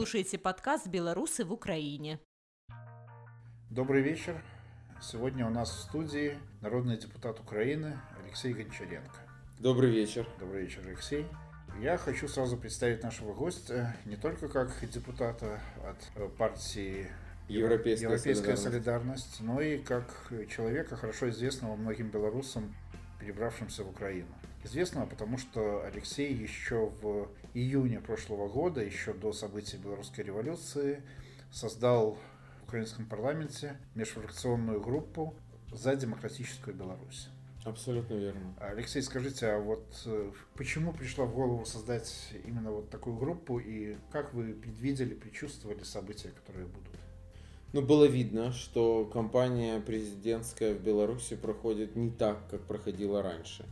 [0.00, 2.20] слушаете подкаст «Белорусы в Украине».
[3.68, 4.42] Добрый вечер.
[4.98, 9.18] Сегодня у нас в студии народный депутат Украины Алексей Гончаренко.
[9.58, 10.26] Добрый вечер.
[10.38, 11.26] Добрый вечер, Алексей.
[11.82, 17.06] Я хочу сразу представить нашего гостя не только как депутата от партии
[17.48, 19.34] Европейская, Европейская солидарность.
[19.36, 22.74] солидарность, но и как человека, хорошо известного многим белорусам,
[23.20, 24.34] перебравшимся в Украину.
[24.62, 31.02] Известного, потому что Алексей еще в июне прошлого года, еще до событий Белорусской революции,
[31.50, 32.18] создал
[32.60, 35.34] в украинском парламенте межфракционную группу
[35.72, 37.28] за демократическую Беларусь.
[37.64, 38.54] Абсолютно верно.
[38.58, 43.96] Алексей, скажите, а вот э, почему пришло в голову создать именно вот такую группу и
[44.10, 46.88] как вы предвидели, предчувствовали события, которые будут?
[47.72, 53.66] Ну, было видно, что кампания президентская в Беларуси проходит не так, как проходила раньше.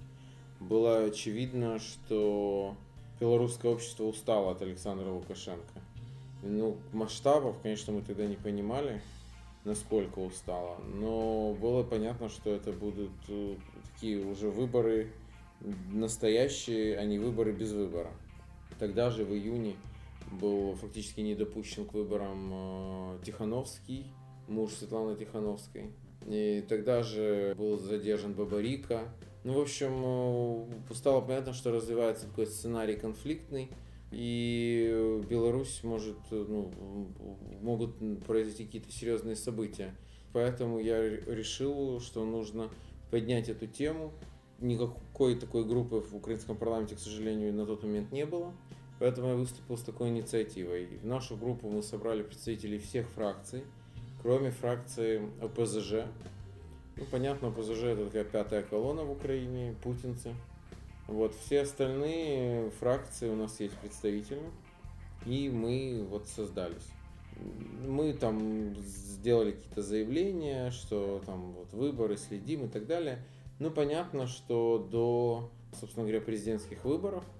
[0.60, 2.74] Было очевидно, что
[3.20, 5.80] белорусское общество устало от Александра Лукашенко.
[6.42, 9.00] Ну, масштабов, конечно, мы тогда не понимали,
[9.64, 13.56] насколько устало, но было понятно, что это будут э,
[13.92, 15.12] такие уже выборы
[15.92, 18.10] настоящие, а не выборы без выбора.
[18.78, 19.74] Тогда же в июне
[20.30, 24.06] был фактически не допущен к выборам э, Тихановский,
[24.46, 25.90] муж Светланы Тихановской.
[26.26, 29.08] И тогда же был задержан Бабарика.
[29.48, 33.70] Ну, в общем, э, стало понятно, что развивается такой сценарий конфликтный,
[34.10, 36.70] и Беларусь может, ну,
[37.62, 37.96] могут
[38.26, 39.94] произойти какие-то серьезные события.
[40.34, 42.68] Поэтому я решил, что нужно
[43.10, 44.12] поднять эту тему.
[44.58, 48.52] Никакой такой группы в украинском парламенте, к сожалению, на тот момент не было.
[48.98, 50.98] Поэтому я выступил с такой инициативой.
[50.98, 53.62] В нашу группу мы собрали представителей всех фракций,
[54.20, 56.04] кроме фракции ОПЗЖ.
[56.98, 60.34] Ну, понятно, ОПЗЖ это такая пятая колонна в Украине, путинцы.
[61.06, 64.42] Вот, все остальные фракции у нас есть представители,
[65.24, 66.90] и мы вот создались.
[67.86, 73.24] Мы там сделали какие-то заявления, что там вот выборы следим и так далее.
[73.58, 77.24] Ну, понятно, что до, собственно говоря, президентских выборов–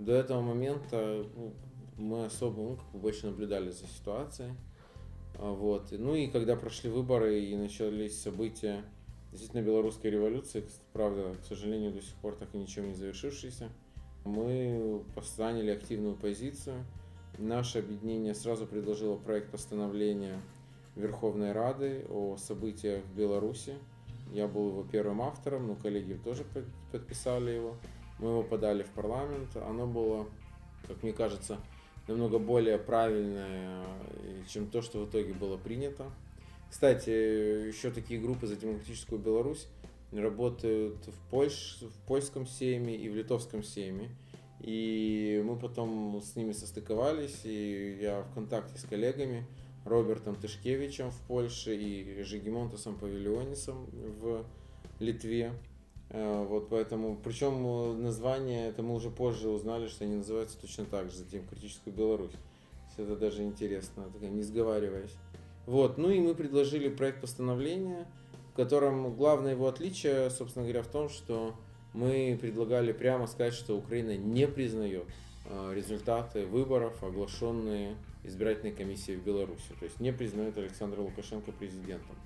[0.00, 1.52] до этого момента ну,
[1.96, 4.52] мы особо ну, как бы больше наблюдали за ситуацией.
[5.38, 5.92] Вот.
[5.92, 8.82] Ну и когда прошли выборы и начались события
[9.30, 13.70] действительно белорусской революции, правда, к сожалению, до сих пор так и ничем не завершившейся,
[14.24, 15.02] мы
[15.36, 16.84] заняли активную позицию.
[17.38, 20.40] Наше объединение сразу предложило проект постановления
[20.96, 23.74] Верховной Рады о событиях в Беларуси.
[24.32, 26.44] Я был его первым автором, но коллеги тоже
[26.92, 27.76] подписали его.
[28.18, 29.56] Мы его подали в парламент.
[29.56, 30.26] Оно было,
[30.86, 31.58] как мне кажется,
[32.06, 33.84] намного более правильное,
[34.48, 36.10] чем то, что в итоге было принято.
[36.70, 37.10] Кстати,
[37.66, 39.66] еще такие группы за демократическую Беларусь
[40.12, 44.08] работают в, Польш, в польском сейме и в литовском сейме.
[44.60, 49.46] И мы потом с ними состыковались, и я в контакте с коллегами
[49.84, 53.86] Робертом Тышкевичем в Польше и Жигемонтосом Павильонисом
[54.20, 54.44] в
[55.00, 55.52] Литве.
[56.10, 61.10] Э, вот поэтому, причем название, это мы уже позже узнали, что они называются точно так
[61.10, 62.34] же, затем критическую Беларусь.
[62.98, 65.14] Это даже интересно, не сговариваясь.
[65.70, 68.08] Вот, ну и мы предложили проект постановления,
[68.52, 71.54] в котором главное его отличие, собственно говоря, в том, что
[71.92, 75.04] мы предлагали прямо сказать, что Украина не признает
[75.44, 77.94] э, результаты выборов, оглашенные
[78.24, 79.72] избирательной комиссией в Беларуси.
[79.78, 82.16] То есть не признает Александра Лукашенко президентом.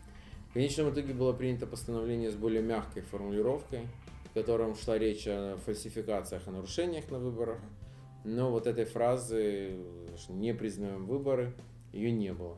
[0.48, 3.86] В конечном итоге было принято постановление с более мягкой формулировкой,
[4.30, 7.58] в котором шла речь о фальсификациях, о нарушениях на выборах.
[8.24, 9.76] Но вот этой фразы
[10.30, 11.52] «не признаем выборы»
[11.92, 12.56] ее не было.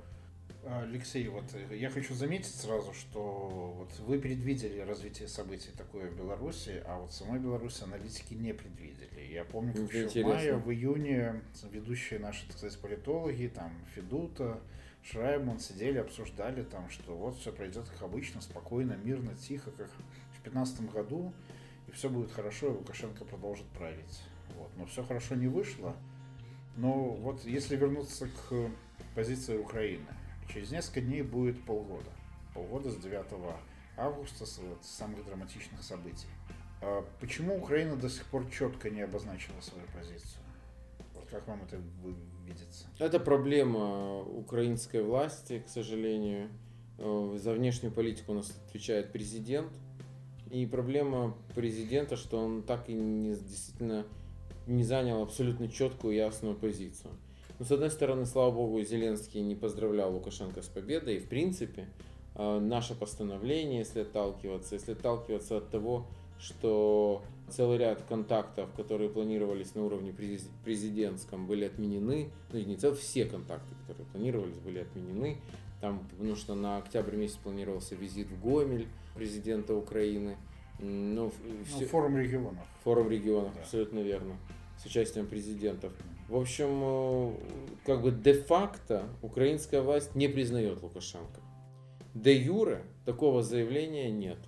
[0.68, 6.82] Алексей, вот я хочу заметить сразу, что вот вы предвидели развитие событий такое в Беларуси,
[6.86, 9.32] а вот самой Беларуси аналитики не предвидели.
[9.32, 11.40] Я помню, как еще в мае, в июне
[11.70, 14.60] ведущие наши, так сказать, политологи, там, Федута,
[15.04, 20.42] Шрайман сидели, обсуждали там, что вот все пройдет как обычно, спокойно, мирно, тихо, как в
[20.42, 21.32] 2015 году,
[21.86, 24.20] и все будет хорошо, и Лукашенко продолжит править.
[24.56, 24.70] Вот.
[24.76, 25.94] Но все хорошо не вышло.
[26.76, 28.70] Но вот если вернуться к
[29.14, 30.06] позиции Украины,
[30.52, 32.10] через несколько дней будет полгода.
[32.54, 33.26] Полгода с 9
[33.96, 36.28] августа, с вот, самых драматичных событий.
[36.82, 40.42] А почему Украина до сих пор четко не обозначила свою позицию?
[41.30, 41.80] Как вам это
[42.46, 42.86] видится?
[42.98, 46.50] Это проблема украинской власти, к сожалению.
[46.98, 49.72] Э, за внешнюю политику у нас отвечает президент.
[50.50, 54.06] И проблема президента, что он так и не, действительно
[54.66, 57.12] не занял абсолютно четкую ясную позицию.
[57.58, 61.16] Но, с одной стороны, слава богу, Зеленский не поздравлял Лукашенко с победой.
[61.16, 61.88] И, в принципе,
[62.34, 66.06] э, наше постановление, если отталкиваться, если отталкиваться от того,
[66.38, 72.30] что целый ряд контактов, которые планировались на уровне президентском, были отменены.
[72.52, 75.38] Ну, не целых, все контакты, которые планировались, были отменены.
[75.80, 80.36] Там, потому что на октябрь месяц планировался визит в Гомель президента Украины.
[80.78, 81.32] Ну,
[81.66, 81.80] все...
[81.80, 82.64] ну, форум регионов.
[82.84, 83.60] Форум регионов, да.
[83.62, 84.36] абсолютно верно.
[84.82, 85.92] С участием президентов.
[86.28, 87.32] В общем, э,
[87.84, 91.40] как бы де-факто украинская власть не признает Лукашенко.
[92.14, 94.38] Де юре такого заявления нет.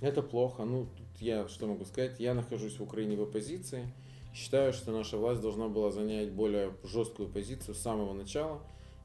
[0.00, 0.64] Это плохо.
[0.64, 0.86] Ну,
[1.20, 2.18] я что могу сказать?
[2.20, 3.92] Я нахожусь в Украине в оппозиции.
[4.34, 8.60] Считаю, что наша власть должна была занять более жесткую позицию с самого начала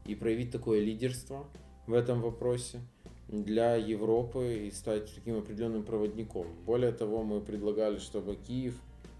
[0.06, 1.46] и проявить такое лидерство
[1.88, 2.82] в этом вопросе
[3.28, 6.48] для Европы и стать таким определенным проводником.
[6.66, 8.76] Более того, мы предлагали, чтобы Киев,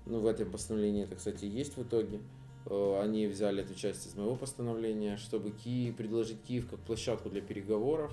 [0.06, 2.20] ну в этом постановлении это, кстати, есть в итоге,
[2.66, 8.12] они взяли эту часть из моего постановления, чтобы Киев, предложить Киев как площадку для переговоров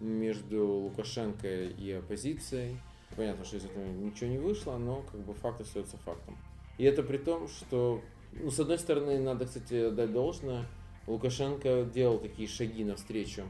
[0.00, 2.78] между Лукашенко и оппозицией,
[3.16, 6.36] Понятно, что из этого ничего не вышло, но как бы факт остается фактом.
[6.76, 8.00] И это при том, что,
[8.32, 10.66] ну, с одной стороны, надо, кстати, дать должное,
[11.06, 13.42] Лукашенко делал такие шаги навстречу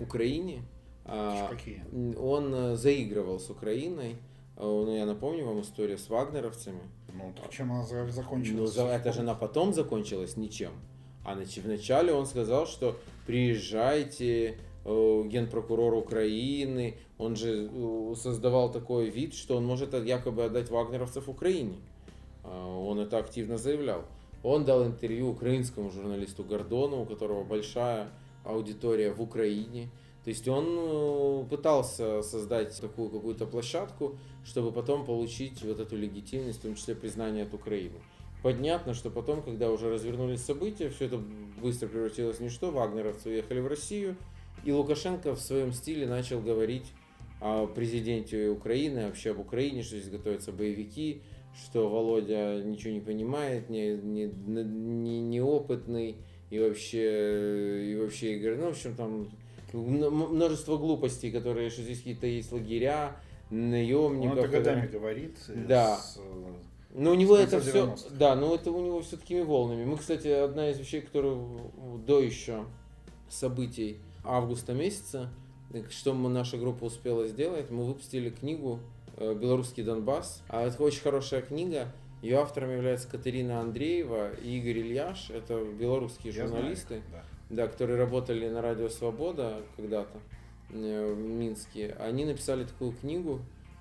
[0.00, 0.62] Украине.
[1.04, 1.84] А Какие?
[2.18, 4.16] Он э, заигрывал с Украиной.
[4.56, 6.80] А, ну, я напомню вам историю с вагнеровцами.
[7.12, 8.76] Ну, так чем она закончилась?
[8.76, 10.72] Ну, это же она потом закончилась ничем.
[11.24, 12.96] А вначале он сказал, что
[13.26, 20.68] приезжайте, Э, генпрокурор Украины, он же э, создавал такой вид, что он может якобы отдать
[20.68, 21.76] вагнеровцев Украине.
[22.42, 24.04] А, он это активно заявлял.
[24.42, 28.10] Он дал интервью украинскому журналисту Гордону, у которого большая
[28.44, 29.88] аудитория в Украине.
[30.24, 36.60] То есть он э, пытался создать такую какую-то площадку, чтобы потом получить вот эту легитимность,
[36.60, 37.96] в том числе признание от Украины.
[38.42, 41.18] Понятно, что потом, когда уже развернулись события, все это
[41.62, 42.70] быстро превратилось в ничто.
[42.70, 44.16] Вагнеровцы уехали в Россию,
[44.64, 46.86] и Лукашенко в своем стиле начал говорить
[47.40, 51.22] о президенте Украины, вообще об Украине, что здесь готовятся боевики,
[51.54, 56.16] что Володя ничего не понимает, не, не, не, неопытный
[56.50, 58.56] и вообще, и вообще игры.
[58.56, 59.28] Ну, в общем, там
[59.74, 63.16] множество глупостей, которые, что здесь какие-то есть лагеря,
[63.50, 64.38] наемников.
[64.38, 65.36] Он это годами говорит.
[65.68, 65.96] Да.
[65.96, 66.18] С...
[66.94, 69.84] Но у него это все, да, но это у него все такими волнами.
[69.84, 71.72] Мы, кстати, одна из вещей, которую
[72.06, 72.66] до еще
[73.28, 75.28] событий августа месяца,
[75.90, 78.78] что мы, наша группа успела сделать, мы выпустили книгу
[79.16, 80.42] э, «Белорусский Донбасс».
[80.48, 81.88] А это очень хорошая книга.
[82.22, 85.30] Ее авторами являются Катерина Андреева и Игорь Ильяш.
[85.30, 87.24] Это белорусские Я журналисты, знаю, да.
[87.50, 90.18] Да, которые работали на Радио Свобода когда-то
[90.70, 91.94] э, в Минске.
[92.00, 93.40] Они написали такую книгу,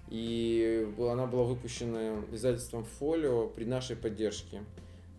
[0.09, 4.63] и она была выпущена издательством «Фолио» при нашей поддержке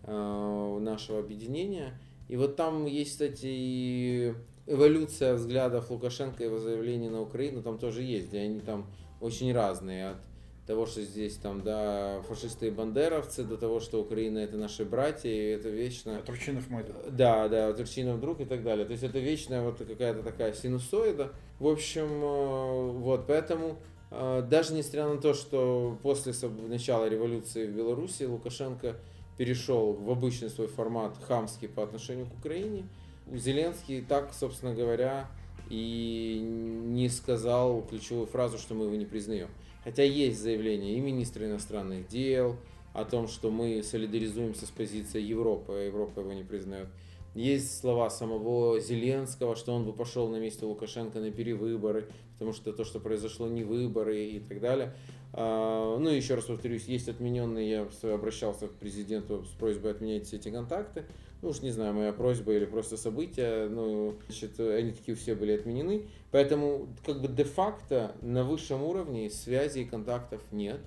[0.03, 1.99] э, нашего объединения.
[2.27, 4.33] И вот там есть, кстати, и
[4.67, 8.85] эволюция взглядов Лукашенко и его заявлений на Украину там тоже есть, и они там
[9.21, 10.09] очень разные.
[10.09, 10.17] От
[10.65, 15.29] того, что здесь там, да, фашисты и бандеровцы, до того, что Украина это наши братья,
[15.29, 16.17] и это вечно...
[16.17, 16.97] А Турчинов мой друг.
[17.11, 18.85] Да, да, Турчинов друг и так далее.
[18.85, 21.31] То есть это вечная вот какая-то такая синусоида.
[21.59, 23.77] В общем, э, вот, поэтому
[24.09, 26.33] э, даже несмотря на то, что после
[26.67, 28.95] начала революции в Беларуси Лукашенко
[29.37, 32.87] перешел в обычный свой формат хамский по отношению к Украине,
[33.31, 35.27] Зеленский так, собственно говоря,
[35.69, 39.49] и не сказал ключевую фразу, что мы его не признаем.
[39.85, 42.57] Хотя есть заявление и министра иностранных дел
[42.93, 46.87] о том, что мы солидаризуемся с позицией Европы, а Европа его не признает.
[47.35, 52.73] Есть слова самого Зеленского, что он бы пошел на месте Лукашенко на перевыборы, потому что
[52.73, 54.95] то, что произошло, не выборы и так далее.
[55.33, 60.25] А, ну и еще раз повторюсь, есть отмененные, я обращался к президенту с просьбой отменять
[60.25, 61.05] все эти контакты
[61.41, 65.51] ну уж не знаю, моя просьба или просто события, ну, значит, они такие все были
[65.51, 66.07] отменены.
[66.31, 70.79] Поэтому, как бы де-факто на высшем уровне связи и контактов нет.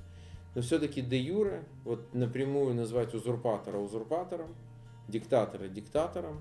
[0.54, 4.54] Но все-таки де юре, вот напрямую назвать узурпатора узурпатором,
[5.06, 6.40] диктатора диктатором,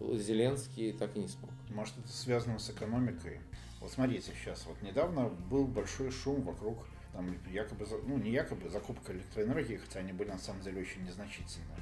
[0.00, 1.50] Зеленский так и не смог.
[1.70, 3.40] Может, это связано с экономикой?
[3.80, 6.78] Вот смотрите, сейчас вот недавно был большой шум вокруг
[7.12, 11.80] там якобы, ну не якобы, закупка электроэнергии, хотя они были на самом деле очень незначительные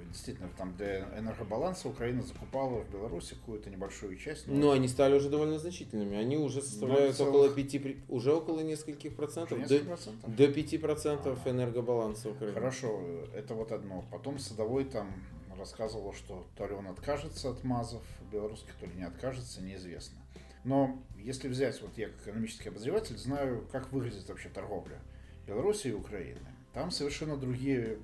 [0.00, 4.46] действительно там для энергобаланса Украина закупала в Беларуси какую-то небольшую часть.
[4.46, 6.16] Но, но они стали уже довольно значительными.
[6.16, 7.34] Они уже составляют целых...
[7.34, 9.58] около 5, уже около нескольких процентов.
[9.58, 10.36] Уже до, процентов?
[10.36, 12.54] до 5 процентов а, энергобаланса Украины.
[12.54, 13.00] Хорошо,
[13.34, 14.04] это вот одно.
[14.10, 15.12] Потом Садовой там
[15.58, 20.18] рассказывал, что то ли он откажется от МАЗов белорусских, то ли не откажется, неизвестно.
[20.64, 25.00] Но если взять, вот я как экономический обозреватель знаю, как выглядит вообще торговля
[25.46, 26.40] Беларуси и Украины.
[26.72, 27.98] Там совершенно другие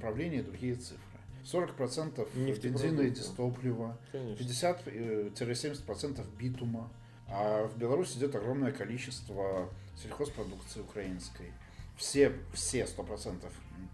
[0.00, 0.98] направления, другие цифры.
[1.44, 6.90] 40% бензина и дистоплива, 50-70% битума.
[7.28, 11.52] А в Беларуси идет огромное количество сельхозпродукции украинской.
[12.00, 13.44] все, все 100%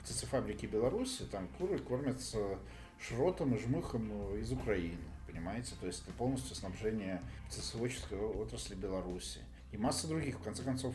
[0.03, 2.59] птицефабрики Беларуси, там куры кормятся
[3.01, 4.97] шротом и жмыхом из Украины,
[5.27, 5.75] понимаете?
[5.81, 9.41] То есть это полностью снабжение птицеводческой отрасли Беларуси.
[9.73, 10.95] И масса других, в конце концов,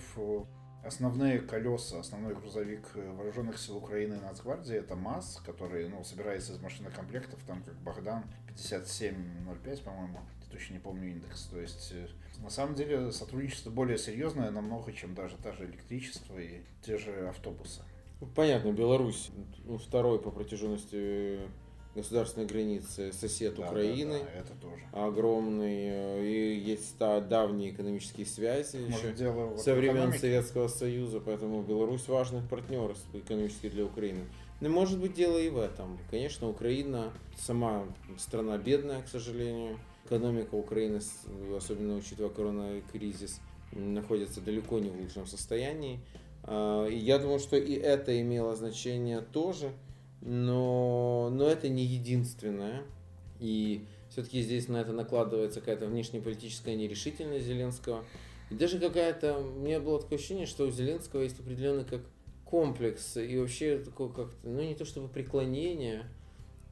[0.84, 6.54] Основные колеса, основной грузовик э, вооруженных сил Украины и Нацгвардии это МАЗ, который ну, собирается
[6.54, 10.20] из машинокомплектов, там как Богдан 5705, по-моему,
[10.50, 11.44] точно не помню индекс.
[11.46, 12.08] То есть э,
[12.40, 17.30] на самом деле сотрудничество более серьезное намного, чем даже та же электричество и те же
[17.30, 17.84] автобусы.
[18.36, 19.30] Понятно, Беларусь
[19.66, 21.42] ну, второй по протяженности
[21.96, 24.20] государственной границы сосед да, Украины.
[24.20, 24.84] Да, да, это тоже.
[24.94, 25.88] Огромный.
[25.90, 32.08] Э, и есть давние экономические связи Может, еще дело со времен Советского Союза, поэтому Беларусь
[32.08, 34.26] важный партнер экономический для Украины.
[34.62, 36.00] Но может быть дело и в этом.
[36.12, 37.84] Конечно, Украина сама
[38.18, 39.80] страна бедная, к сожалению.
[40.06, 41.00] Экономика Украины,
[41.56, 43.40] особенно учитывая коронакризис,
[43.72, 46.00] находится далеко не в лучшем состоянии.
[46.44, 49.72] А, и я думаю, что и это имело значение тоже
[50.22, 52.84] но, но это не единственное.
[53.40, 58.06] И все-таки здесь на это накладывается какая-то внешнеполитическая нерешительность Зеленского.
[58.50, 62.02] И даже какая-то, у меня было такое ощущение, что у Зеленского есть определенный как
[62.46, 66.04] комплекс и вообще такое как-то, ну не то чтобы преклонение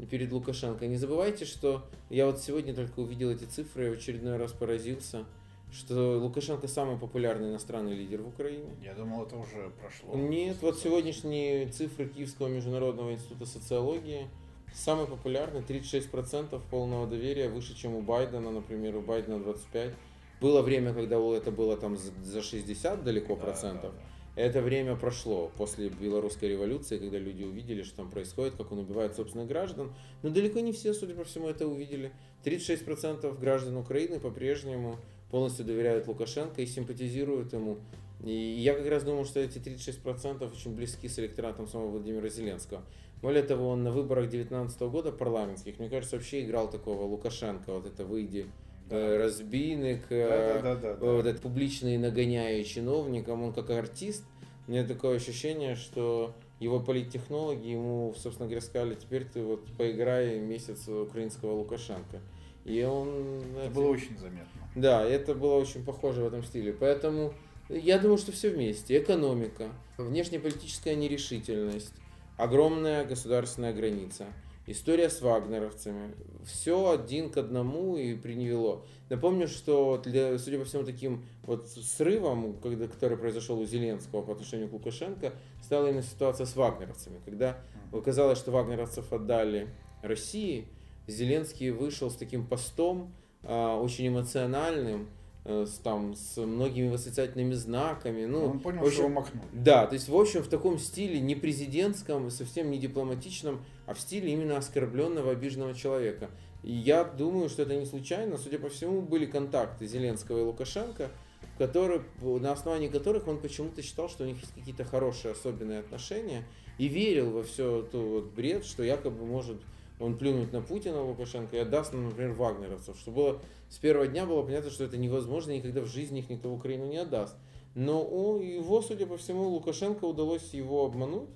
[0.10, 0.88] перед Лукашенко.
[0.88, 5.26] Не забывайте, что я вот сегодня только увидел эти цифры и в очередной раз поразился–
[5.72, 8.76] что Лукашенко самый популярный иностранный лидер в Украине.
[8.84, 10.16] Я думал, это уже прошло.
[10.16, 14.28] Нет, вот сегодняшние цифры Киевского международного института социологии
[14.74, 19.94] самый популярный, 36% полного доверия, выше, чем у Байдена, например, у Байдена 25%.
[20.42, 23.92] Было время, когда это было там за 60 далеко да, процентов.
[23.94, 24.42] Да, да.
[24.42, 29.16] Это время прошло после белорусской революции, когда люди увидели, что там происходит, как он убивает
[29.16, 29.94] собственных граждан.
[30.22, 32.14] Но далеко не все, судя по всему, это увидели.
[32.46, 34.98] 36% граждан Украины по-прежнему
[35.32, 37.78] полностью доверяют Лукашенко и симпатизируют ему.
[38.24, 42.84] И я как раз думаю, что эти 36% очень близки с электоратом самого Владимира Зеленского.
[43.22, 47.86] Более того, он на выборах 2019 года парламентских, мне кажется, вообще играл такого Лукашенко, вот
[47.86, 48.48] это «выйди
[48.90, 49.18] да.
[49.18, 54.24] Разбийник, да, да, да, да, вот этот публичный нагоняя чиновникам, он как артист,
[54.68, 60.40] у меня такое ощущение, что его политтехнологи ему, собственно говоря, сказали, теперь ты вот поиграй
[60.40, 62.20] месяц украинского Лукашенко.
[62.66, 63.10] И он...
[63.56, 63.74] Это эти...
[63.74, 64.59] было очень заметно.
[64.80, 66.72] Да, это было очень похоже в этом стиле.
[66.72, 67.34] Поэтому
[67.68, 68.98] я думаю, что все вместе.
[68.98, 69.68] Экономика,
[69.98, 71.94] внешнеполитическая нерешительность,
[72.38, 74.28] огромная государственная граница,
[74.68, 76.16] история с вагнеровцами.
[76.46, 78.86] Все один к одному и приневело.
[79.10, 84.32] Напомню, что, для, судя по всему, таким вот срывом, когда, который произошел у Зеленского по
[84.32, 87.20] отношению к Лукашенко, стала именно ситуация с вагнеровцами.
[87.26, 87.58] Когда
[87.92, 89.68] оказалось, что вагнеровцев отдали
[90.04, 90.70] России,
[91.06, 95.08] Зеленский вышел с таким постом, очень эмоциональным,
[95.46, 98.26] э, с, там, с многими восклицательными знаками.
[98.26, 99.48] Ну, Он понял, общем, что его макнули.
[99.54, 104.00] Да, то есть, в общем, в таком стиле не президентском, совсем не дипломатичном, а в
[104.00, 106.30] стиле именно оскорбленного, обиженного человека.
[106.64, 108.38] И я думаю, что это не случайно.
[108.38, 111.10] Судя по всему, были контакты Зеленского и Лукашенко,
[111.58, 116.44] которые, на основании которых он почему-то считал, что у них есть какие-то хорошие особенные отношения,
[116.78, 119.62] и верил во все то вот бред, что якобы может
[120.00, 122.98] он плюнуть на Путина, Лукашенко, и отдаст например, вагнеровцев.
[122.98, 126.50] Что было с первого дня было понятно, что это невозможно, никогда в жизни их никто
[126.50, 127.36] в Украину не отдаст.
[127.76, 131.30] Но у его, судя по всему, Лукашенко удалось его обмануть,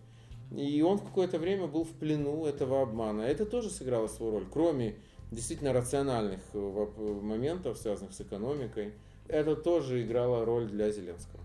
[0.52, 3.22] и он в какое-то время был в плену этого обмана.
[3.22, 4.96] Это тоже сыграло свою роль, кроме
[5.32, 8.94] действительно рациональных э, моментов, связанных с экономикой.
[9.28, 11.43] Это тоже играло роль для Зеленского.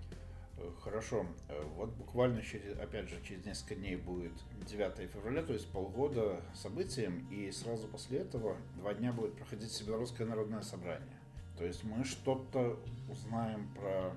[0.82, 1.26] Хорошо.
[1.48, 4.32] Э, вот буквально через, опять же, через несколько дней будет
[4.66, 10.26] 9 февраля, то есть полгода событиям, и сразу после этого два дня будет проходить Всебелорусское
[10.26, 11.18] народное собрание.
[11.56, 12.78] То есть мы что-то
[13.10, 14.12] узнаем про,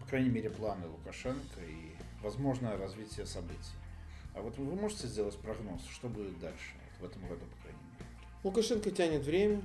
[0.00, 3.76] по крайней мере, планы Лукашенко и возможное развитие событий.
[4.34, 7.80] А вот вы можете сделать прогноз, что будет дальше, вот в этом году, по крайней
[7.92, 8.10] мере?
[8.42, 9.62] Лукашенко тянет время.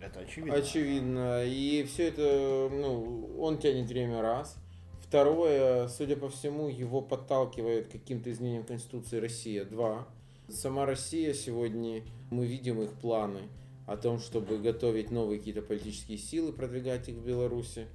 [0.00, 0.54] Это очевидно.
[0.54, 1.44] Очевидно.
[1.44, 4.56] И все это, ну, он тянет время раз–
[5.08, 9.64] Второе, судя по всему, его подталкивает каким-то изменениям Конституции Россия.
[9.64, 10.06] Два.
[10.50, 13.48] Сама Россия сегодня, мы видим их планы
[13.86, 17.86] о том, чтобы готовить новые какие-то политические силы, продвигать их в Беларуси.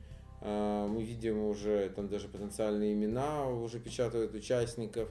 [0.41, 5.07] А, мы видим уже там даже потенциальные имена, уже печатают участников,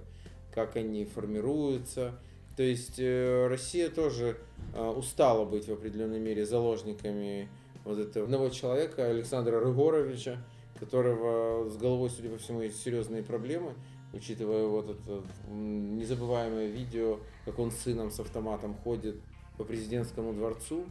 [0.53, 2.19] как они формируются.
[2.57, 4.39] То есть э, Россия тоже
[4.75, 7.49] а, устала быть в определенной мере заложниками
[7.85, 10.45] вот этого одного человека, Александра Рыгоровича,
[10.83, 13.75] которого с головой, судя по всему, есть серьезные проблемы,
[14.13, 19.15] учитывая вот это незабываемое видео, как он с сыном с автоматом ходит
[19.57, 20.85] по президентскому дворцу,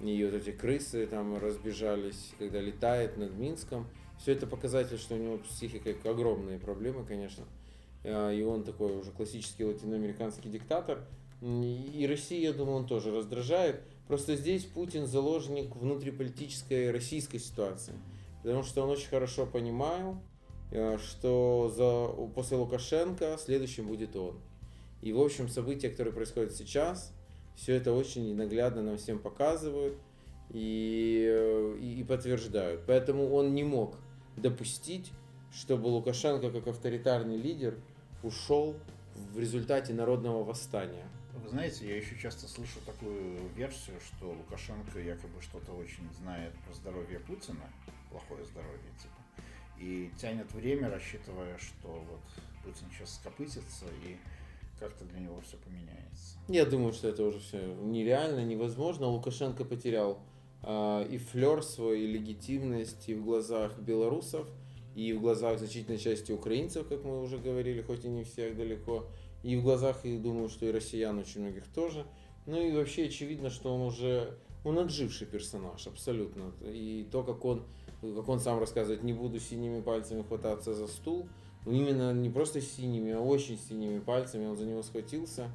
[0.00, 3.86] и вот эти крысы там разбежались, когда летает над Минском.
[4.18, 7.44] Все это показатель, что у него с психикой огромные проблемы, конечно.
[8.04, 11.04] и он такой уже классический латиноамериканский диктатор.
[11.42, 13.82] И Россия, я думаю, он тоже раздражает.
[14.08, 17.92] Просто здесь Путин заложник внутриполитической российской ситуации.
[18.44, 20.22] Потому что он очень хорошо понимал,
[20.70, 24.38] э, что за, после Лукашенко следующим будет он.
[25.00, 27.14] И, в общем, события, которые происходят сейчас,
[27.56, 29.96] все это очень наглядно нам всем показывают
[30.50, 32.82] и, э, и, и подтверждают.
[32.86, 33.96] Поэтому он не мог
[34.36, 35.10] допустить,
[35.50, 37.78] чтобы Лукашенко как авторитарный лидер
[38.22, 38.76] ушел
[39.32, 41.08] в результате народного восстания.
[41.42, 46.74] Вы знаете, я еще часто слышу такую версию, что Лукашенко якобы что-то очень знает про
[46.74, 47.70] здоровье Путина,
[48.14, 49.14] плохое здоровье типа,
[49.80, 52.20] и тянет время, рассчитывая, что вот
[52.62, 54.16] Путин сейчас скопытится и
[54.78, 56.38] как-то для него все поменяется.
[56.48, 59.06] Я думаю, что это уже все нереально, невозможно.
[59.06, 60.20] Лукашенко потерял
[60.62, 64.46] э, и флер свой, и легитимность и в глазах белорусов,
[64.94, 69.06] и в глазах значительной части украинцев, как мы уже говорили, хоть и не всех далеко,
[69.42, 72.06] и в глазах, и думаю, что и россиян очень многих тоже.
[72.46, 76.52] Ну и вообще очевидно, что он уже, он отживший персонаж, абсолютно.
[76.62, 77.64] И то, как он,
[78.16, 81.28] как он сам рассказывает, не буду синими пальцами хвататься за стул,
[81.66, 85.50] именно не просто синими, а очень синими пальцами он за него схватился.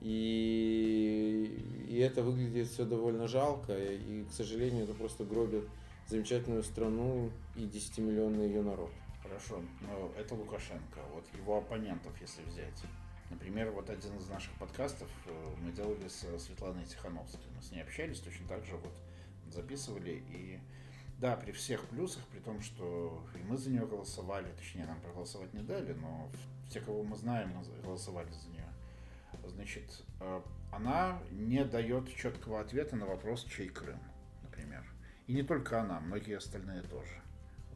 [0.00, 3.76] И, и это выглядит все довольно жалко.
[3.76, 5.64] И, к сожалению, это просто гробит
[6.06, 8.90] замечательную страну и 10-миллионный ее народ.
[9.22, 11.00] Хорошо, но это Лукашенко.
[11.14, 12.82] Вот его оппонентов, если взять.
[13.28, 17.44] Например, вот один из наших подкастов э, мы делали с Светланой Тихановской.
[17.54, 18.92] Мы с ней общались, точно так же вот
[19.52, 20.22] записывали.
[20.30, 20.58] И
[21.20, 25.52] да, при всех плюсах, при том, что и мы за нее голосовали, точнее, нам проголосовать
[25.52, 26.30] не дали, но
[26.68, 27.52] все, кого мы знаем,
[27.84, 28.66] голосовали за нее.
[29.46, 30.40] Значит, э,
[30.72, 34.00] она не дает четкого ответа на вопрос, чей Крым,
[34.42, 34.84] например.
[35.26, 37.20] И не только она, многие остальные тоже.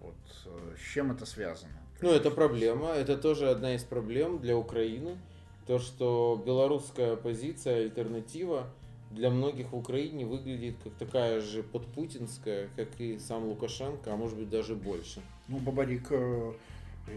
[0.01, 1.79] Вот э, с чем это связано?
[2.01, 2.89] Ну, это проблема.
[2.89, 5.19] Это тоже одна из проблем для Украины
[5.67, 8.71] то, что белорусская оппозиция, альтернатива
[9.15, 14.37] для многих в Украине выглядит как такая же подпутинская, как и сам Лукашенко, а может
[14.37, 15.23] быть даже больше.
[15.49, 16.53] Ну, Бабарик, э,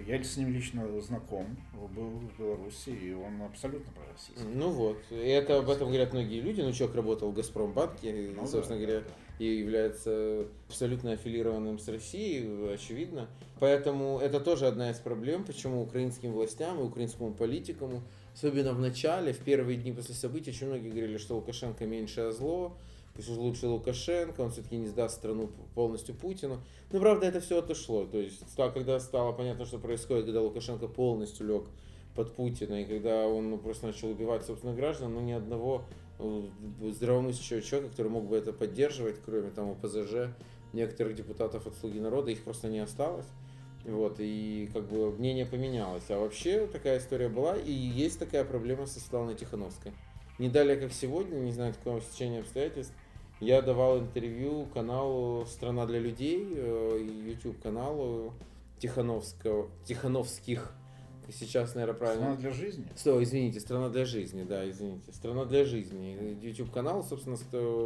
[0.05, 1.57] я с ним лично знаком,
[1.95, 4.53] был в Беларуси, и он абсолютно пророссийский.
[4.53, 6.61] Ну вот, и это об этом говорят многие люди.
[6.61, 9.45] Ну, человек работал в Газпромбанке, ну, собственно да, говоря, да, да.
[9.45, 13.27] и является абсолютно аффилированным с Россией, очевидно.
[13.59, 18.03] Поэтому это тоже одна из проблем, почему украинским властям и украинскому политикуму
[18.37, 22.77] Особенно в начале, в первые дни после событий, очень многие говорили, что Лукашенко меньшее зло,
[23.15, 26.59] пусть уж лучше Лукашенко, он все-таки не сдаст страну полностью Путину.
[26.91, 28.05] Но правда это все отошло.
[28.05, 31.63] То есть, когда стало понятно, что происходит, когда Лукашенко полностью лег
[32.13, 35.85] под Путина, и когда он ну, просто начал убивать собственных граждан, ну ни одного
[36.19, 36.43] э,
[36.91, 40.31] здравомыслящего человека, который мог бы это поддерживать, кроме там ОПЗЖ,
[40.73, 43.25] некоторых депутатов от «Слуги народа», их просто не осталось.
[43.85, 46.09] Вот, и как бы мнение поменялось.
[46.09, 49.93] А вообще такая история была, и есть такая проблема со Светланой Тихановской.
[50.39, 52.93] Не далее, как сегодня, не знаю, какого стечения обстоятельств,
[53.39, 58.33] я давал интервью каналу «Страна для людей», э, YouTube каналу
[58.79, 60.73] Тихановского, Тихановских,
[61.31, 62.23] сейчас, наверное, правильно.
[62.23, 62.85] Страна для жизни?
[62.95, 65.11] Что, извините, страна для жизни, да, извините.
[65.11, 66.37] Страна для жизни.
[66.41, 67.37] YouTube канал, собственно,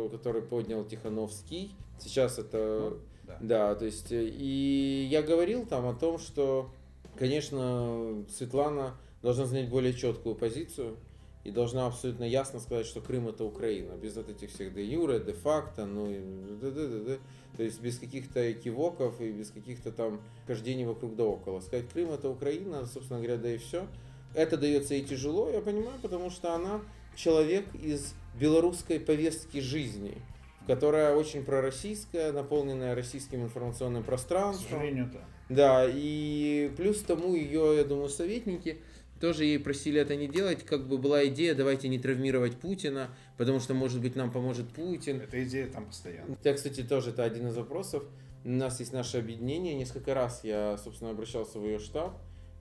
[0.09, 1.75] который поднял Тихановский.
[1.99, 3.37] Сейчас это ну, да.
[3.41, 6.69] да, то есть, э, и я говорил там о том, что,
[7.17, 10.97] конечно, Светлана должна занять более четкую позицию
[11.43, 15.19] и должна абсолютно ясно сказать, что Крым это Украина, без вот этих всех де юре,
[15.19, 16.19] де факто, ну и
[16.61, 17.17] да, да, да, да.
[17.57, 21.59] то есть без каких-то экивоков и без каких-то там хождений вокруг да около.
[21.61, 23.87] Сказать Крым это Украина, собственно говоря, да и все.
[24.33, 26.81] Это дается ей тяжело, я понимаю, потому что она
[27.15, 30.21] человек из белорусской повестки жизни
[30.67, 34.67] которая очень пророссийская, наполненная российским информационным пространством.
[34.67, 35.19] К сожалению, да.
[35.49, 38.79] Да, и плюс тому ее, я думаю, советники
[39.21, 43.59] тоже ей просили это не делать, как бы была идея, давайте не травмировать Путина, потому
[43.59, 45.21] что, может быть, нам поможет Путин.
[45.21, 46.37] Эта идея там постоянно.
[46.43, 48.03] Я, кстати, тоже это один из вопросов.
[48.43, 49.75] У нас есть наше объединение.
[49.75, 52.17] Несколько раз я, собственно, обращался в ее штаб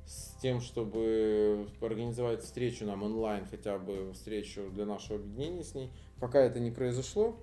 [0.06, 5.90] с тем, чтобы организовать встречу нам онлайн, хотя бы встречу для нашего объединения с ней.
[6.20, 7.38] Пока это не произошло.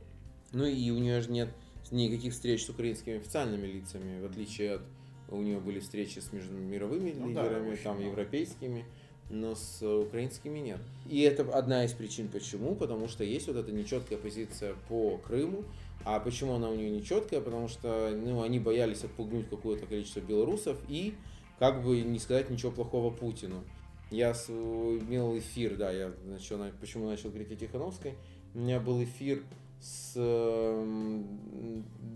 [0.54, 1.50] Ну и у нее же нет
[1.92, 4.82] никаких встреч с украинскими официальными лицами, в отличие от
[5.30, 8.86] у нее были встречи с мировыми ну, лидерами, да, там европейскими,
[9.30, 10.80] но с украинскими нет.
[11.10, 15.64] И это одна из причин, почему, потому что есть вот эта нечеткая позиция по Крыму.
[16.06, 17.42] А почему она у нее нечеткая?
[17.42, 21.16] Потому что ну, они боялись отпугнуть какое-то количество белорусов и
[21.60, 23.64] как бы не сказать ничего плохого Путину.
[24.10, 28.14] Я имел эфир, да, я начал, почему начал говорить о Тихановской.
[28.54, 29.44] У меня был эфир
[29.80, 30.13] с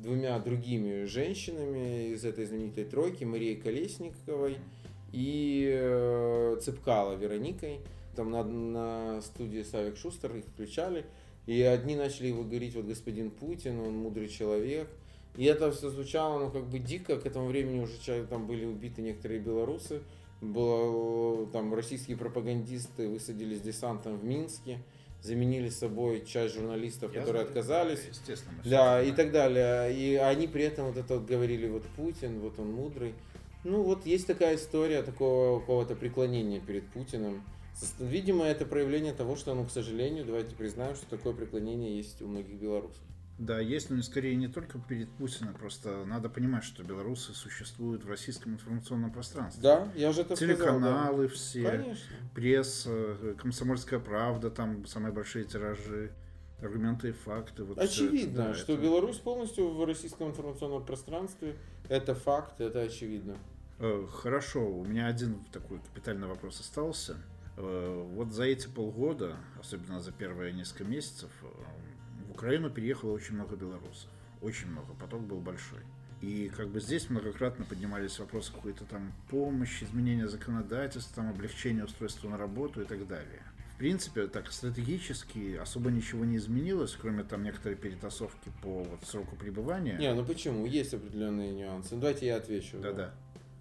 [0.01, 4.57] двумя другими женщинами из этой знаменитой тройки, Марией Колесниковой
[5.11, 7.79] и э, Цепкала Вероникой.
[8.15, 11.05] Там на, на студии Савик Шустер их включали.
[11.45, 14.89] И одни начали его говорить, вот господин Путин, он мудрый человек.
[15.37, 17.17] И это все звучало, ну, как бы дико.
[17.17, 20.01] К этому времени уже там были убиты некоторые белорусы.
[20.41, 24.79] Было, там российские пропагандисты высадились десантом в Минске
[25.21, 28.05] заменили собой часть журналистов, Я которые знаю, отказались.
[28.09, 28.57] Естественно.
[28.65, 29.93] Да, и так далее.
[29.95, 33.13] И они при этом вот это вот говорили, вот Путин, вот он мудрый.
[33.63, 37.43] Ну, вот есть такая история такого какого-то преклонения перед Путиным.
[37.99, 42.27] Видимо, это проявление того, что, ну, к сожалению, давайте признаем, что такое преклонение есть у
[42.27, 42.97] многих белорусов.
[43.41, 48.07] Да, есть, но скорее не только перед Путиным, просто надо понимать, что белорусы существуют в
[48.07, 49.63] российском информационном пространстве.
[49.63, 51.27] Да, я же это Телеканалы сказал, да.
[51.27, 52.15] все, Конечно.
[52.35, 56.11] пресса, комсомольская правда, там самые большие тиражи,
[56.61, 57.63] аргументы и факты.
[57.63, 58.81] Вот очевидно, это, да, что это...
[58.83, 61.55] Беларусь полностью в российском информационном пространстве.
[61.89, 63.39] Это факт, это очевидно.
[63.79, 67.17] Э, хорошо, у меня один такой капитальный вопрос остался.
[67.57, 71.47] Э, вот за эти полгода, особенно за первые несколько месяцев, э,
[72.41, 74.09] Украину переехало очень много белорусов.
[74.41, 75.81] Очень много, поток был большой.
[76.21, 82.29] И как бы здесь многократно поднимались вопросы какой-то там помощи, изменения законодательства, там, облегчения устройства
[82.29, 83.43] на работу и так далее.
[83.75, 89.35] В принципе, так стратегически особо ничего не изменилось, кроме там некоторой перетасовки по вот, сроку
[89.35, 89.97] пребывания.
[89.99, 90.65] Не, ну почему?
[90.65, 91.93] Есть определенные нюансы.
[91.93, 92.79] Ну, давайте я отвечу.
[92.79, 93.13] Да-да.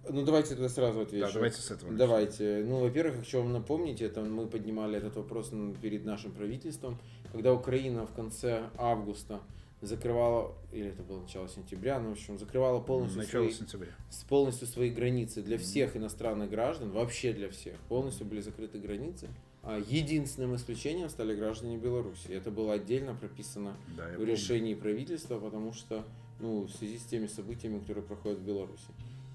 [0.09, 1.27] Ну, давайте тогда сразу отвечу.
[1.27, 1.93] Да, давайте с этого.
[1.93, 2.63] Давайте.
[2.65, 6.97] Ну, во-первых, хочу вам напомнить, это мы поднимали этот вопрос перед нашим правительством,
[7.31, 9.41] когда Украина в конце августа
[9.81, 13.89] закрывала, или это было начало сентября, ну, в общем, закрывала полностью, начало свои, сентября.
[14.29, 19.27] полностью свои границы для всех иностранных граждан, вообще для всех, полностью были закрыты границы.
[19.63, 22.27] А единственным исключением стали граждане Беларуси.
[22.29, 24.31] Это было отдельно прописано да, в помню.
[24.31, 26.03] решении правительства, потому что
[26.39, 28.87] ну, в связи с теми событиями, которые проходят в Беларуси.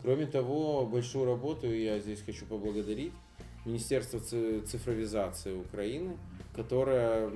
[0.02, 3.12] Кроме того, большую работу я здесь хочу поблагодарить
[3.64, 6.16] Министерство цифровизации Украины,
[6.54, 7.30] которое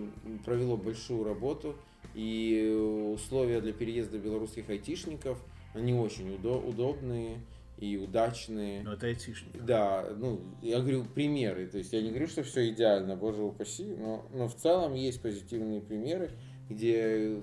[0.44, 1.76] провело большую работу,
[2.14, 5.38] и условия для переезда белорусских айтишников,
[5.74, 7.38] они очень удобные
[7.78, 8.82] и удачные.
[8.82, 9.56] Но это айтишники.
[9.58, 13.94] Да, ну, я говорю примеры, то есть я не говорю, что все идеально, боже упаси,
[13.96, 16.30] но, но в целом есть позитивные примеры,
[16.68, 17.42] где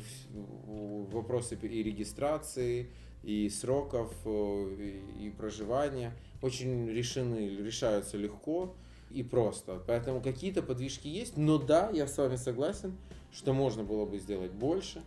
[1.11, 2.89] вопросы и регистрации,
[3.23, 8.75] и сроков, э, и проживания очень решены, решаются легко
[9.09, 9.81] и просто.
[9.87, 12.97] Поэтому какие-то подвижки есть, но да, я с вами согласен,
[13.31, 15.03] что можно было бы сделать больше.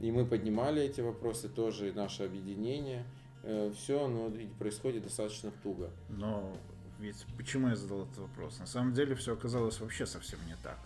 [0.00, 3.04] И мы поднимали эти вопросы тоже, и наше объединение.
[3.42, 5.90] Э, Все оно происходит достаточно туго.
[6.08, 6.56] Но
[6.98, 8.58] ведь почему я задал этот вопрос?
[8.58, 10.78] На самом деле все оказалось вообще совсем не так.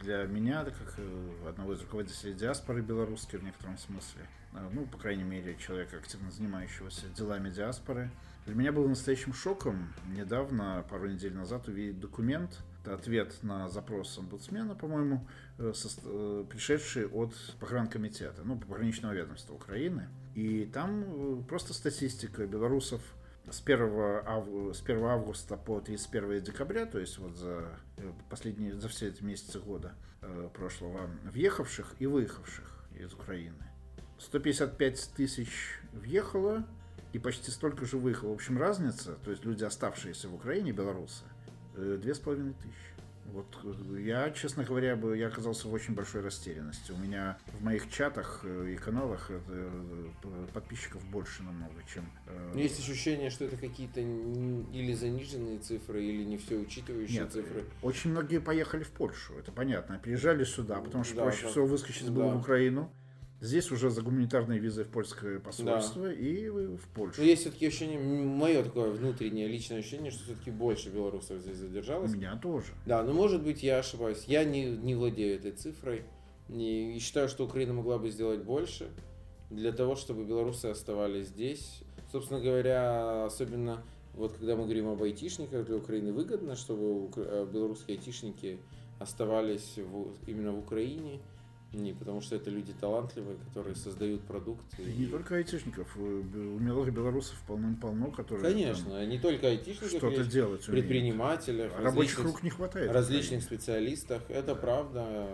[0.00, 4.22] Для меня, как э, одного из руководителей диаспоры белорусской в некотором смысле,
[4.54, 8.10] Э, ну, по крайней мере, человека, активно занимающегося делами диаспоры.
[8.46, 14.18] Для меня был настоящим шоком недавно, пару недель назад, увидеть документ, это ответ на запрос
[14.18, 15.26] омбудсмена, по-моему,
[15.58, 15.72] э,
[16.04, 20.08] э, пришедший от погранкомитета, ну, пограничного ведомства Украины.
[20.34, 23.00] И там просто статистика белорусов
[23.50, 28.74] с 1, августа, с 1 августа по 31 декабря, то есть вот за э, последние,
[28.74, 33.64] за все эти месяцы года э, прошлого, въехавших и выехавших из Украины.
[34.18, 36.64] 155 тысяч въехало
[37.12, 38.30] и почти столько же выехало.
[38.30, 41.24] В общем, разница, то есть люди, оставшиеся в Украине, белорусы,
[41.76, 42.93] э, тысячи.
[43.32, 46.92] Вот э, я, честно говоря, бы я оказался в очень большой растерянности.
[46.92, 49.30] У меня в моих чатах э, и каналах
[50.52, 52.04] подписчиков больше намного, чем.
[52.54, 57.64] Есть ощущение, что это какие-то или заниженные цифры, или не все учитывающие Нет, цифры.
[57.82, 59.98] Очень многие поехали в Польшу, это понятно.
[59.98, 61.48] Приезжали сюда, потому что да, проще да.
[61.50, 62.36] всего выскочить было Да.
[62.36, 62.92] в Украину.
[63.40, 67.20] Здесь уже за гуманитарной визой в польское посольство и в Польшу.
[67.20, 71.60] Но есть все-таки ощущение, мое такое внутреннее личное ощущение, что все-таки больше белорусов здесь У
[71.66, 72.14] задержалось.
[72.14, 72.72] меня тоже.
[72.86, 74.24] Да, но может быть я ошибаюсь.
[74.26, 76.04] Я не, не владею этой цифрой.
[76.48, 78.88] И, считаю, что Украина могла бы сделать больше
[79.50, 81.82] для того, чтобы белорусы оставались здесь.
[82.12, 83.82] Собственно говоря, особенно
[84.14, 88.58] вот когда мы говорим об айтишниках, для Украины выгодно, чтобы э, белорусские айтишники
[89.00, 91.20] оставались в- именно в Украине.
[91.74, 94.82] Не, потому что это люди талантливые, которые создают продукты.
[94.82, 100.24] И не только айтишников, э, умелых белорусов полным-полно, которые Конечно, не только там айтишников, что-то
[100.24, 102.92] делать предпринимателях, А Рабочих рук не хватает.
[102.92, 103.58] различных Украине.
[103.60, 104.22] специалистах.
[104.28, 105.26] Это правда,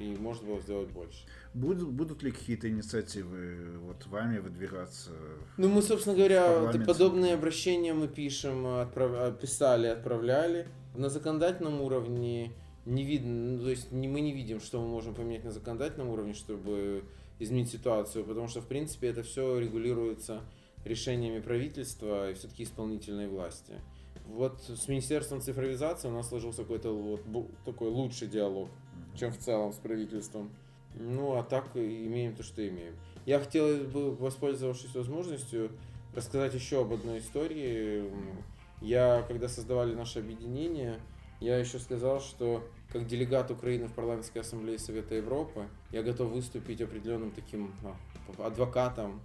[0.00, 1.24] и можно было сделать больше.
[1.54, 5.10] Будут, будут ли какие-то инициативы вот вами выдвигаться?
[5.58, 10.66] Ну, мы, собственно говоря, подобные обращения мы пишем, отправ- писали, отправляли.
[10.94, 12.52] На законодательном уровне
[12.84, 16.08] не видно, ну, то есть не, мы не видим, что мы можем поменять на законодательном
[16.08, 17.04] уровне, чтобы
[17.38, 20.42] изменить ситуацию, потому что, в принципе, это все регулируется
[20.84, 23.74] решениями правительства и все-таки исполнительной власти.
[24.26, 27.22] вот с Министерством цифровизации у нас сложился какой-то вот
[27.64, 28.68] такой лучший диалог,
[29.18, 30.50] чем в целом с правительством.
[30.94, 32.94] Ну, а так имеем то, что имеем.
[33.24, 35.70] Я хотел бы, воспользовавшись возможностью,
[36.14, 38.10] рассказать еще об одной истории.
[38.80, 40.98] Я, когда создавали наше объединение,
[41.42, 46.80] я еще сказал, что как делегат Украины в парламентской ассамблее Совета Европы, я готов выступить
[46.80, 49.20] определенным таким ну, адвокатом,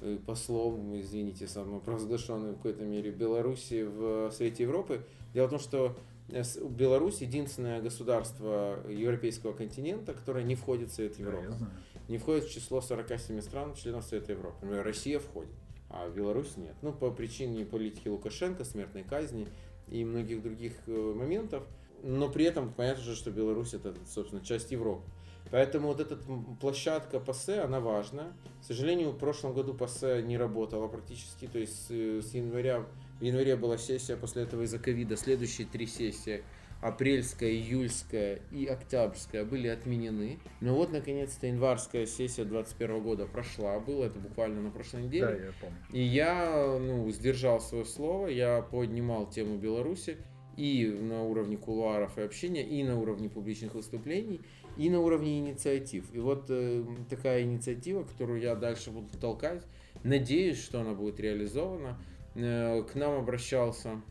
[0.00, 5.04] э, послом, извините, самопровозглашенным в какой-то мере Беларуси в Совете Европы.
[5.32, 5.96] Дело в том, что
[6.28, 11.54] э, Беларусь единственное государство европейского континента, которое не входит в Совет Европы.
[11.58, 11.70] Да,
[12.08, 14.56] не входит в число 47 стран, членов Совета Европы.
[14.62, 15.54] Например, Россия входит,
[15.88, 16.74] а Беларусь нет.
[16.82, 19.46] Ну, по причине политики Лукашенко, смертной казни
[19.88, 21.64] и многих других э, моментов.
[22.02, 25.02] Но при этом понятно же, что Беларусь это, собственно, часть Европы.
[25.50, 26.18] Поэтому вот эта
[26.60, 28.32] площадка ПАСЕ, она важна.
[28.62, 31.46] К сожалению, в прошлом году ПАСЕ не работала практически.
[31.46, 32.86] То есть с января,
[33.20, 36.42] в январе была сессия, после этого из-за ковида следующие три сессии
[36.82, 40.40] апрельская, июльская и октябрьская были отменены.
[40.60, 43.78] Но вот, наконец-то, январская сессия 2021 года прошла.
[43.78, 45.26] Было это буквально на прошлой неделе.
[45.26, 45.76] Да, я помню.
[45.92, 50.18] И я ну, сдержал свое слово, я поднимал тему Беларуси
[50.56, 54.40] и на уровне кулуаров и общения, и на уровне публичных выступлений,
[54.76, 56.04] и на уровне инициатив.
[56.12, 59.62] И вот э, такая инициатива, которую я дальше буду толкать,
[60.02, 61.96] надеюсь, что она будет реализована.
[62.34, 64.02] Э, к нам обращался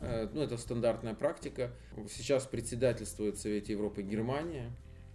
[0.00, 1.70] ну, это стандартная практика.
[2.08, 4.70] Сейчас председательствует в Совете Европы Германия.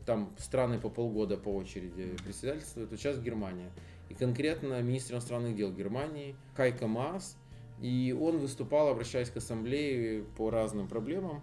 [0.05, 3.71] Там страны по полгода по очереди председательствуют, а сейчас Германия.
[4.09, 7.37] И конкретно министр иностранных дел Германии Хайка Маас.
[7.81, 11.41] И он выступал, обращаясь к ассамблее по разным проблемам.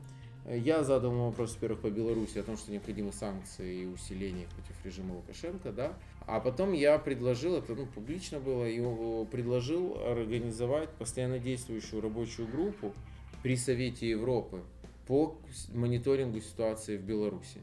[0.48, 4.85] Я задал ему вопрос, во-первых, по Беларуси, о том, что необходимы санкции и усиление против
[4.85, 5.98] режима Лукашенко, да.
[6.26, 8.81] А потом я предложил, это ну, публично было, и
[9.26, 12.94] предложил организовать постоянно действующую рабочую группу,
[13.42, 14.62] при Совете Европы
[15.07, 15.38] по
[15.72, 17.61] мониторингу ситуации в Беларуси.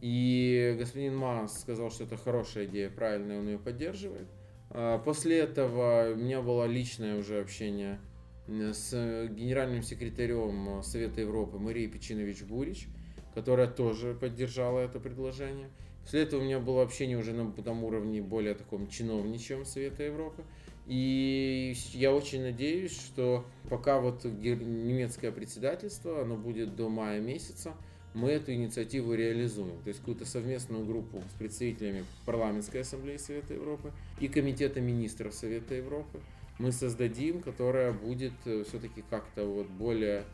[0.00, 4.28] И господин Мас сказал, что это хорошая идея, правильно, он ее поддерживает.
[4.70, 7.98] А после этого у меня было личное уже общение
[8.46, 8.92] с
[9.30, 12.88] генеральным секретарем Совета Европы Марией Печинович Бурич,
[13.34, 15.70] которая тоже поддержала это предложение.
[16.02, 20.44] После этого у меня было общение уже на том уровне более таком чиновничьем Совета Европы.
[20.86, 27.72] И я очень надеюсь, что пока вот немецкое председательство, оно будет до мая месяца,
[28.12, 29.80] мы эту инициативу реализуем.
[29.82, 35.74] То есть какую-то совместную группу с представителями парламентской ассамблеи Совета Европы и комитета министров Совета
[35.74, 36.20] Европы
[36.58, 40.24] мы создадим, которая будет э, все-таки как-то вот более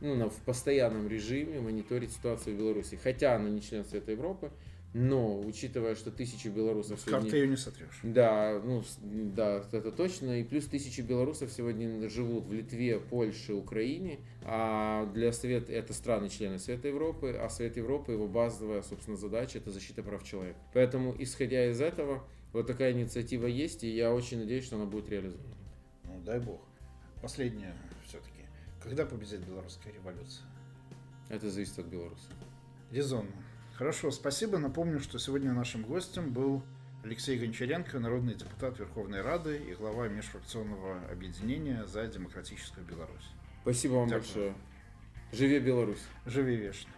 [0.00, 2.98] ну, в постоянном режиме мониторить ситуацию в Беларуси.
[3.02, 4.50] Хотя она не член Совета Европы,
[4.94, 7.20] но, учитывая, что тысячи белорусов сегодня...
[7.20, 8.00] Карты ее не сотрешь.
[8.02, 10.40] Да, ну, да, это точно.
[10.40, 14.20] И плюс тысячи белорусов сегодня живут в Литве, Польше, Украине.
[14.42, 19.70] А для Совета, это страны-члены Совета Европы, а Совет Европы, его базовая, собственно, задача– это
[19.70, 20.58] защита прав человека.
[20.72, 25.10] Поэтому, исходя из этого, вот такая инициатива есть, и я очень надеюсь, что она будет
[25.10, 25.54] реализована.
[26.04, 26.62] Ну, дай бог.
[27.20, 27.74] Последнее
[28.06, 28.46] все-таки.
[28.82, 30.46] Когда победит белорусская революция?
[31.28, 32.32] Это зависит от белорусов.
[32.90, 33.30] Резонно.
[33.78, 34.58] Хорошо, спасибо.
[34.58, 36.64] Напомню, что сегодня нашим гостем был
[37.04, 43.30] Алексей Гончаренко, народный депутат Верховной Рады и глава межфракционного объединения за демократическую Беларусь.
[43.62, 44.24] Спасибо вам Дякую.
[44.24, 44.54] большое.
[45.30, 46.02] Живи Беларусь.
[46.26, 46.90] Живи вечно.